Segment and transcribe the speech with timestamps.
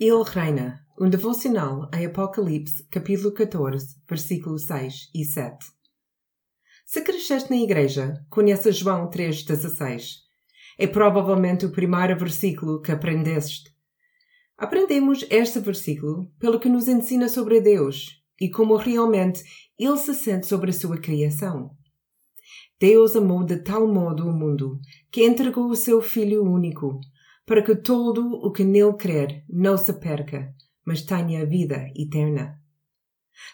[0.00, 0.86] Ele reina.
[0.96, 5.58] Um devocional em Apocalipse, capítulo 14, versículos 6 e 7.
[6.86, 10.18] Se cresceste na igreja, conheces João 3,16.
[10.78, 13.74] É provavelmente o primeiro versículo que aprendeste.
[14.56, 19.42] Aprendemos este versículo pelo que nos ensina sobre Deus e como realmente
[19.76, 21.72] Ele se sente sobre a sua criação.
[22.78, 24.78] Deus amou de tal modo o mundo
[25.10, 27.00] que entregou o seu Filho único
[27.48, 30.54] para que todo o que nele crer não se perca,
[30.84, 32.60] mas tenha vida eterna.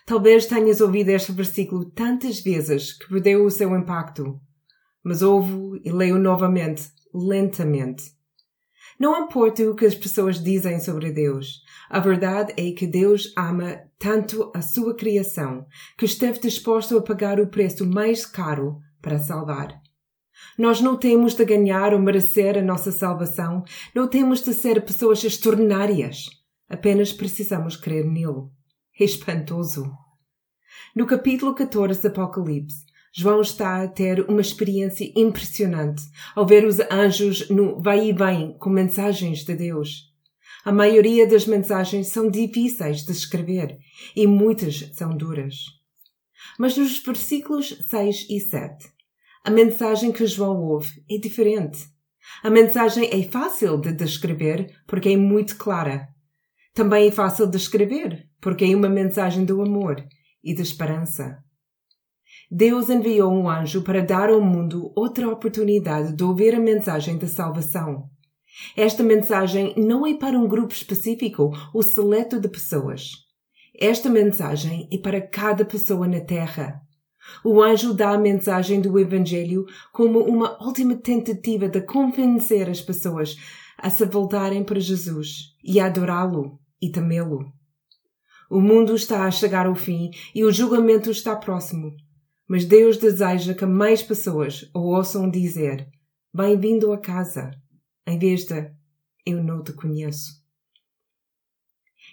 [0.04, 4.40] Talvez tenhas ouvido este versículo tantas vezes que perdeu o seu impacto,
[5.04, 8.12] mas ouve e leio novamente, lentamente.
[8.98, 13.78] Não importa o que as pessoas dizem sobre Deus, a verdade é que Deus ama
[13.96, 15.66] tanto a sua criação
[15.96, 19.83] que esteve disposto a pagar o preço mais caro para salvar.
[20.58, 25.22] Nós não temos de ganhar ou merecer a nossa salvação, não temos de ser pessoas
[25.24, 26.26] extraordinárias.
[26.68, 28.48] Apenas precisamos crer nele.
[28.98, 29.90] É espantoso.
[30.94, 32.84] No capítulo 14 do Apocalipse,
[33.16, 36.02] João está a ter uma experiência impressionante
[36.34, 40.12] ao ver os anjos no vai e vem com mensagens de Deus.
[40.64, 43.78] A maioria das mensagens são difíceis de escrever
[44.16, 45.66] e muitas são duras.
[46.58, 48.93] Mas nos versículos 6 e 7,
[49.44, 51.78] a mensagem que João ouve é diferente.
[52.42, 56.08] A mensagem é fácil de descrever porque é muito clara.
[56.72, 60.02] Também é fácil de escrever porque é uma mensagem do amor
[60.42, 61.38] e da esperança.
[62.50, 67.26] Deus enviou um anjo para dar ao mundo outra oportunidade de ouvir a mensagem da
[67.26, 68.08] salvação.
[68.74, 73.10] Esta mensagem não é para um grupo específico ou seleto de pessoas.
[73.78, 76.83] Esta mensagem é para cada pessoa na Terra.
[77.44, 83.36] O anjo dá a mensagem do Evangelho como uma última tentativa de convencer as pessoas
[83.78, 87.52] a se voltarem para Jesus e a adorá-lo e temê-lo.
[88.50, 91.94] O mundo está a chegar ao fim e o julgamento está próximo.
[92.46, 95.88] Mas Deus deseja que mais pessoas o ouçam dizer:
[96.32, 97.50] Bem-vindo a casa,
[98.06, 98.70] em vez de
[99.24, 100.43] Eu não te conheço.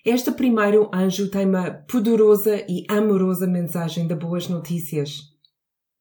[0.03, 5.19] Este primeiro anjo tem uma poderosa e amorosa mensagem de boas notícias.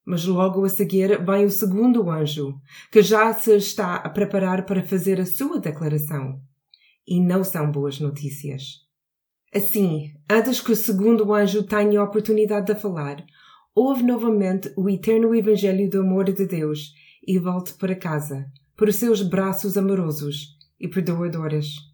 [0.07, 2.59] Mas logo a seguir vem o segundo anjo,
[2.91, 6.41] que já se está a preparar para fazer a sua declaração.
[7.07, 8.79] E não são boas notícias.
[9.55, 13.23] Assim, antes que o segundo anjo tenha a oportunidade de falar,
[13.75, 16.95] ouve novamente o eterno Evangelho do amor de Deus
[17.27, 21.90] e volte para casa, por seus braços amorosos e perdoadores.